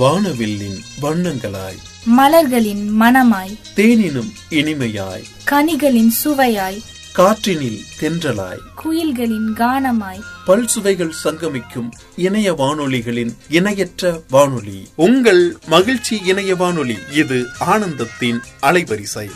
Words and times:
வானவில்லின் 0.00 0.78
வண்ணங்களாய் 1.00 1.78
மலர்களின் 2.04 3.00
மணமாய் 3.00 3.50
தேனினும் 3.76 4.30
இனிமையாய் 4.50 5.24
கனிகளின் 5.50 6.10
சுவையாய் 6.24 6.80
காற்றினில் 7.16 7.80
தென்றலாய் 8.00 8.60
குயில்களின் 8.84 9.52
கானமாய் 9.52 10.20
பல்சுவைகள் 10.46 11.12
சங்கமிக்கும் 11.24 11.88
இணைய 12.16 12.52
வானொலிகளின் 12.52 13.30
இணையற்ற 13.48 14.20
வானொலி. 14.30 14.88
உங்கள் 14.96 15.56
மகிழ்ச்சி 15.66 16.20
இணைய 16.24 16.56
வானொலி 16.56 16.96
இது 17.12 17.46
ஆனந்தத்தின் 17.66 18.40
அலைவரிசை. 18.62 19.30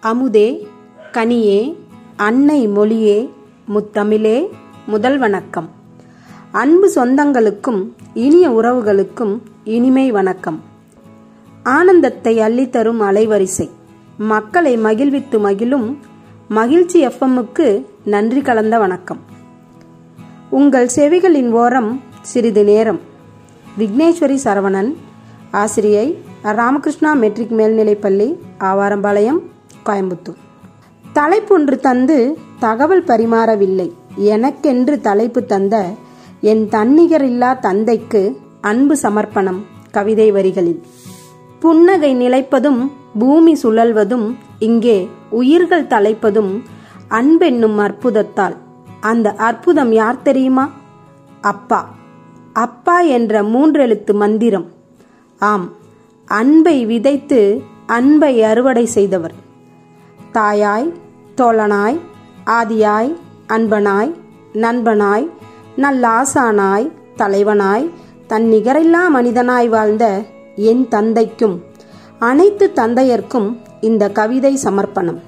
அமுதே 0.00 0.66
கனியே 1.12 1.76
அன்னை 2.16 2.66
மொழியே 2.66 3.28
முத்தமிழே 3.74 4.46
முதல் 4.86 5.18
வணக்கம் 5.18 5.81
அன்பு 6.52 6.90
சொந்தங்களுக்கும் 6.94 7.86
இனிய 8.14 8.50
உறவுகளுக்கும் 8.50 9.38
இனிமை 9.64 10.10
வணக்கம். 10.10 10.62
ஆனந்தத்தை 11.62 12.38
அள்ளித்தரும் 12.38 13.00
அலைவரிசை. 13.00 13.70
மக்களை 14.18 14.76
மகிழ்வித்து 14.76 15.40
மகிழும் 15.40 15.98
மகிழ்ச்சி 16.48 17.06
எஃப்எம்முக்கு 17.06 17.84
நன்றி 18.04 18.40
கலந்த 18.40 18.78
வணக்கம். 18.78 19.18
உங்கள் 20.50 20.88
செவிகளின் 20.96 21.50
ஓரம் 21.50 22.00
சிறிது 22.22 22.64
நேரம். 22.64 23.00
விக்னேஸ்வரி 23.78 24.38
சரவணன் 24.44 24.94
ஆசிரியை 25.50 26.18
ராமகிருஷ்ணா 26.42 27.12
மெட்ரிக் 27.12 27.52
மேல்நிலைப்பள்ளி 27.52 28.36
ஆவாரம்பாளையம் 28.60 29.40
கோயம்புத்தூர். 29.86 30.40
தலைப்பொன்று 31.14 31.80
தந்து 31.80 32.38
தகவல் 32.58 33.04
பரிமாறவில்லை. 33.04 33.92
எனக்கென்று 34.16 35.00
தலைப்பு 35.00 35.44
தந்த 35.44 35.94
என் 36.42 36.68
தன்னிகரில்லா 36.68 37.58
தந்தைக்கு 37.58 38.36
அன்பு 38.60 38.96
சமர்ப்பணம் 38.96 39.60
கவிதை 39.90 40.32
வரிகளில். 40.32 40.80
புன்னகை 41.60 42.14
நிலைப்பதும் 42.14 42.90
பூமி 43.18 43.52
சுழல்வதும் 43.62 44.34
இங்கே 44.58 45.08
உயிர்கள் 45.30 45.86
தலைப்பதும் 45.86 46.62
அன்பென்னும் 47.10 47.78
அற்புதத்தால். 47.78 48.56
அந்த 49.00 49.32
அற்புதம் 49.32 49.92
யார் 49.92 50.22
தெரியுமா? 50.22 50.70
அப்பா. 51.40 51.94
அப்பா 52.52 53.00
என்ற 53.00 53.42
மூன்றெழுத்து 53.42 54.14
மந்திரம். 54.14 54.66
ஆம் 55.38 55.70
அன்பை 56.24 56.86
விதைத்து 56.86 57.62
அன்பை 57.86 58.42
அறுவடை 58.42 58.86
செய்தவர். 58.86 59.34
தாயாய் 60.32 60.92
தோழனாய் 61.36 61.98
ஆதியாய் 62.46 63.16
அன்பனாய் 63.48 64.12
நண்பனாய் 64.54 65.28
நல்லாசானாய் 65.76 66.92
தலைவனாய் 67.16 67.90
தன் 68.26 68.50
நிகரில்லா 68.50 69.02
மனிதனாய் 69.14 69.68
வாழ்ந்த 69.68 70.22
என் 70.56 70.88
தந்தைக்கும் 70.88 71.64
அனைத்து 72.18 72.72
தந்தையர்க்கும் 72.74 73.56
இந்த 73.80 74.10
கவிதை 74.10 74.56
சமர்ப்பணம். 74.56 75.20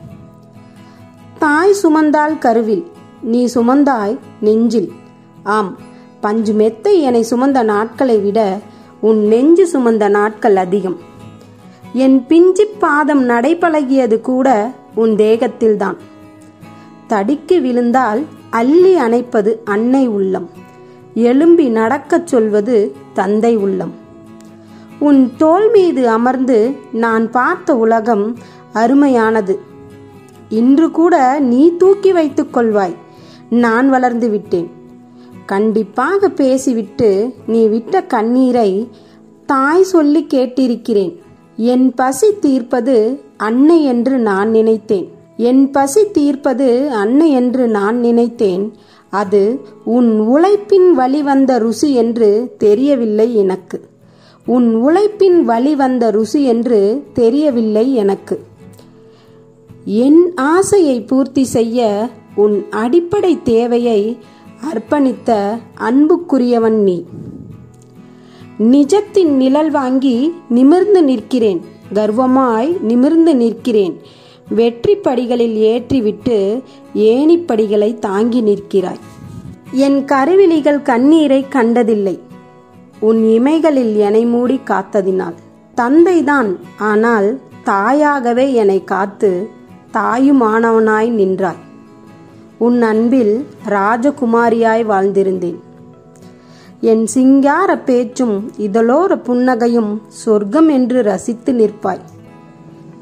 தாய் 1.39 1.75
சுமந்தால் 1.83 2.39
கருவில் 2.39 2.87
நீ 3.23 3.45
சுமந்தாய் 3.45 4.19
நெஞ்சில். 4.41 4.93
ஆம் 5.43 5.79
பஞ்சு 6.21 6.53
மெத்தை 6.53 7.01
என்னை 7.01 7.27
சுமந்த 7.31 7.63
நாட்களை 7.63 8.19
விட 8.19 8.59
உன் 9.01 9.27
நெஞ்சு 9.27 9.69
சுமந்த 9.73 10.09
நாட்கள் 10.09 10.57
அதிகம். 10.57 10.99
என் 11.93 12.27
பிஞ்சு 12.27 12.67
பாதம் 12.79 13.29
நடைபழகியது 13.29 14.21
கூட 14.21 14.71
உன் 14.95 15.11
தேகத்தில்தான். 15.11 15.97
தடிக்கு 17.09 17.61
விழுந்தால் 17.61 18.25
அள்ளி 18.55 18.99
அணைப்பது 18.99 19.57
அன்னை 19.65 20.07
உள்ளம். 20.07 20.49
எழும்பி 21.15 21.69
நடக்கச் 21.69 22.27
சொல்வது 22.27 22.95
தந்தை 23.13 23.57
உள்ளம். 23.57 23.93
உன் 24.99 25.33
தோல் 25.37 25.71
மீது 25.71 26.09
அமர்ந்து 26.09 26.73
நான் 26.93 27.31
பார்த்த 27.31 27.77
உலகம் 27.77 28.37
அருமையானது. 28.75 29.59
இன்று 30.49 30.91
கூட 30.91 31.39
நீ 31.39 31.77
தூக்கி 31.77 32.13
வைத்துக் 32.13 32.57
கொள்வாய். 32.57 32.95
நான் 33.51 33.89
வளர்ந்து 33.89 34.29
விட்டேன். 34.29 34.71
கண்டிப்பாக 35.47 36.29
பேசிவிட்டு 36.29 37.35
நீ 37.47 37.67
விட்ட 37.67 38.05
கண்ணீரை 38.05 38.89
தாய் 39.47 39.83
சொல்லி 39.83 40.27
கேட்டிருக்கிறேன். 40.35 41.19
என் 41.57 41.95
பசி 41.95 42.39
தீர்ப்பது 42.39 43.21
அன்னை 43.37 43.85
என்று 43.85 44.19
நான் 44.19 44.51
நினைத்தேன். 44.51 45.13
என் 45.37 45.71
பசி 45.71 46.11
தீர்ப்பது 46.11 46.91
அன்னை 46.91 47.31
என்று 47.31 47.69
நான் 47.69 47.99
நினைத்தேன். 47.99 48.73
அது 49.11 49.61
உன் 49.85 50.21
உழைப்பின் 50.21 50.93
வழிவந்த 50.93 51.59
ருசி 51.59 51.95
என்று 51.95 52.55
தெரியவில்லை 52.59 53.37
எனக்கு. 53.37 53.81
உன் 54.47 54.75
உழைப்பின் 54.75 55.43
வழிவந்த 55.43 56.11
ருசி 56.11 56.45
என்று 56.45 57.05
தெரியவில்லை 57.13 57.95
எனக்கு. 57.95 58.45
என் 59.85 60.33
ஆசையை 60.35 61.01
பூர்த்தி 61.01 61.45
செய்ய 61.45 62.09
உன் 62.35 62.67
அடிப்படை 62.71 63.43
தேவையை 63.43 64.19
அர்ப்பணித்த 64.73 65.59
அன்புக்குரியவன் 65.81 66.83
நீ. 66.83 67.05
நிஜத்தின் 68.59 69.37
நிழல் 69.37 69.71
வாங்கி 69.71 70.35
நிமிர்ந்து 70.49 71.05
நிற்கிறேன். 71.05 71.61
கர்வமாய் 71.95 72.81
நிமிர்ந்து 72.81 73.37
நிற்கிறேன். 73.37 74.23
வெற்றி 74.55 74.95
படிகளில் 74.95 75.57
ஏற்றிவிட்டு 75.65 76.63
ஏணிப்படிகளை 76.95 77.99
தாங்கி 77.99 78.43
நிற்கிறாய். 78.43 79.03
என் 79.73 80.05
கருவிழிகள் 80.05 80.83
கண்ணீரை 80.83 81.41
கண்டதில்லை. 81.49 82.17
உன் 83.01 83.21
இமைகளில் 83.25 83.97
என்னை 83.97 84.25
மூடி 84.25 84.61
காத்ததினால். 84.65 85.37
தந்தைதான் 85.77 86.51
ஆனால் 86.79 87.29
தாயாகவே 87.65 88.47
என்னை 88.53 88.85
காத்து 88.85 89.49
தாயுமானவனாய் 89.93 91.11
நின்றாய். 91.11 91.63
உன் 92.59 92.83
அன்பில் 92.83 93.47
ராஜகுமாரியாய் 93.69 94.85
வாழ்ந்திருந்தேன். 94.91 95.61
என் 96.81 97.07
சிங்கார 97.07 97.79
பேச்சும் 97.79 98.37
இதழோர 98.59 99.13
புன்னகையும் 99.27 99.93
சொர்க்கம் 100.09 100.69
என்று 100.69 101.03
ரசித்து 101.03 101.53
நிற்பாய். 101.53 102.05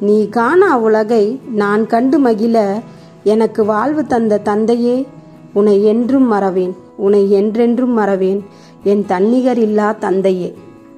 நீ 0.03 0.29
காணா 0.29 0.79
உலகை 0.79 1.41
நான் 1.53 1.87
கண்டு 1.87 2.19
மகிழ 2.19 2.83
எனக்கு 3.25 3.65
வாழ்வு 3.65 4.07
தந்த 4.07 4.39
தந்தையே 4.39 5.07
உன்னை 5.53 5.85
என்றும் 5.85 6.27
மறவேன் 6.27 6.77
உன்னை 6.97 7.31
என்றென்றும் 7.31 7.93
மறவேன் 7.93 8.45
என் 8.85 9.07
தன்னிகர் 9.07 9.59
இல்லா 9.59 9.93
தந்தையே. 9.93 10.55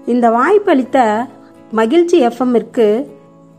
இந்த 0.07 0.31
வாய்ப்பளித்த 0.31 1.29
மகிழ்ச்சி 1.73 2.27
எஃப்எம்மிற்கு 2.27 3.07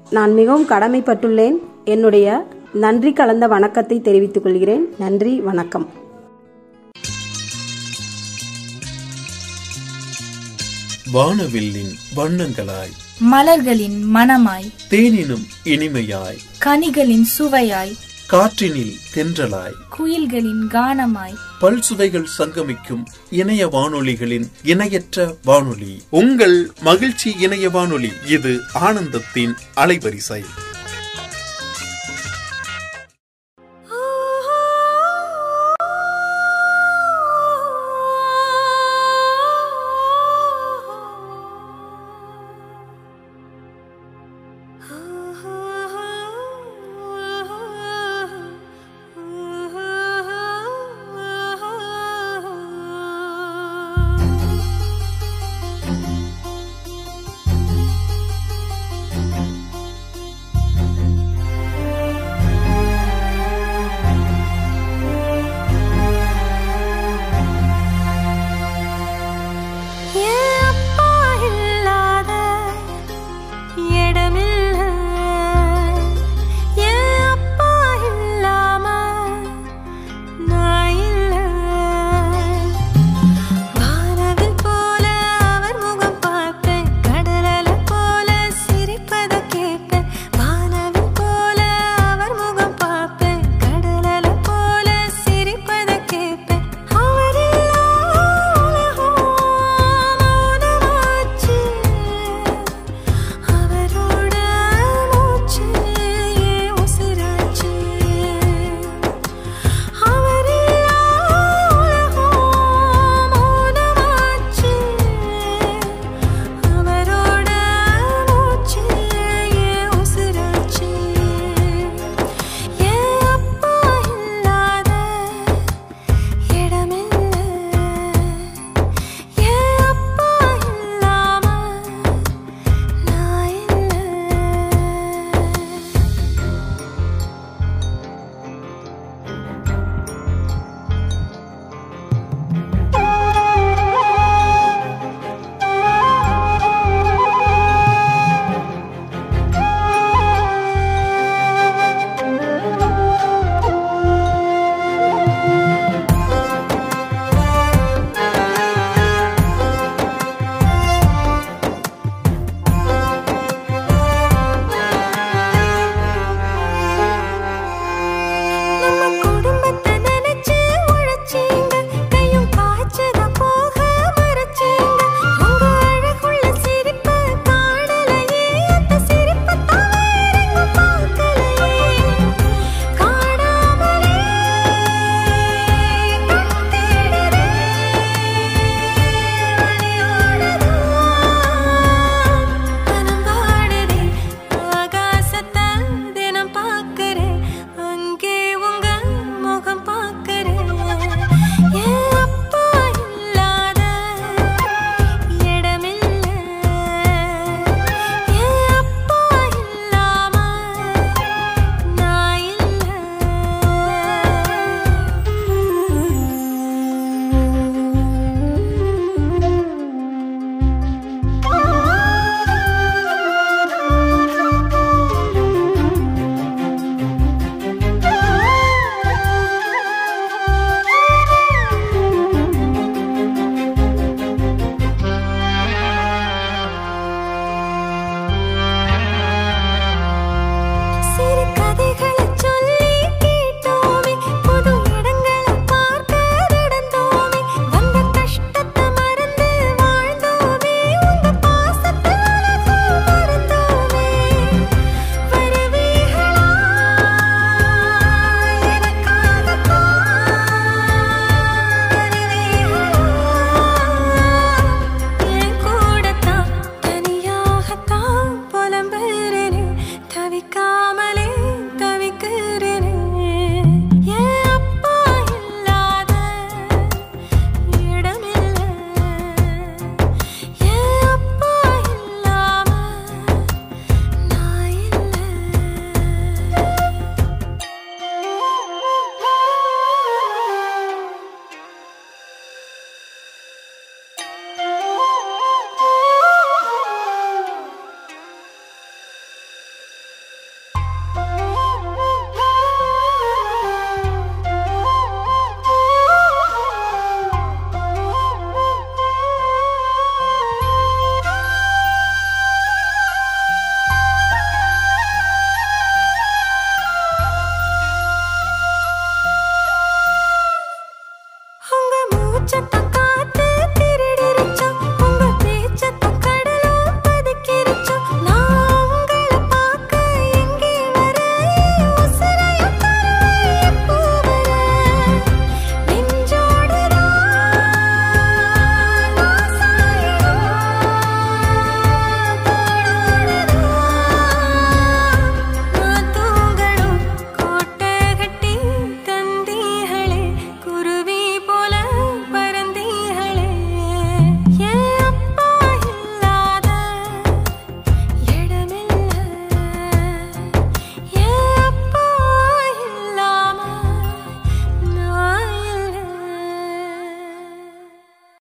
நான் 0.10 0.34
மிகவும் 0.34 0.68
கடமைப்பட்டுள்ளேன். 0.68 1.56
என்னுடைய 1.86 2.48
நன்றி 2.74 3.14
கலந்த 3.14 3.48
வணக்கத்தை 3.48 4.02
தெரிவித்துக் 4.02 4.44
கொள்கிறேன். 4.44 4.94
நன்றி 5.00 5.40
வணக்கம். 5.40 5.90
வானவில்லின் 11.14 11.96
வண்ணங்களாய். 12.16 13.05
மலர்களின் 13.20 14.16
மணமாய் 14.16 14.72
தேனினும் 14.90 15.48
இனிமையாய் 15.64 16.38
கனிகளின் 16.60 17.26
சுவையாய் 17.38 17.96
காற்றினில் 18.32 18.96
தென்றலாய் 19.14 19.74
குயில்களின் 19.98 20.68
கானமாய் 20.68 21.34
பல்சுவைகள் 21.62 22.26
சங்கமிக்கும் 22.38 23.04
இணைய 23.30 23.68
வானொலிகளின் 23.68 24.52
இணையற்ற 24.64 25.36
வானொலி. 25.44 26.02
உங்கள் 26.10 26.72
மகிழ்ச்சி 26.82 27.36
இணைய 27.40 27.70
வானொலி 27.70 28.12
இது 28.28 28.60
ஆனந்தத்தின் 28.74 29.54
அலைவரிசை. 29.76 30.44